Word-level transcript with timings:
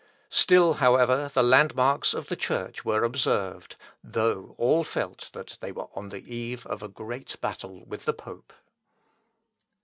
Still, 0.31 0.73
however, 0.81 1.29
the 1.31 1.43
landmarks 1.43 2.15
of 2.15 2.25
the 2.25 2.35
Church 2.35 2.83
were 2.83 3.03
observed, 3.03 3.75
though 4.03 4.55
all 4.57 4.83
felt 4.83 5.29
that 5.33 5.59
they 5.61 5.71
were 5.71 5.89
on 5.93 6.09
the 6.09 6.23
eve 6.35 6.65
of 6.65 6.81
a 6.81 6.87
great 6.89 7.39
battle 7.39 7.85
with 7.85 8.05
the 8.05 8.13
pope. 8.13 8.51